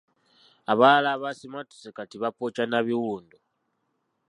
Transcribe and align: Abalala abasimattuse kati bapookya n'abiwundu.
Abalala 0.71 1.09
abasimattuse 1.17 1.89
kati 1.97 2.15
bapookya 2.21 2.63
n'abiwundu. 2.67 3.37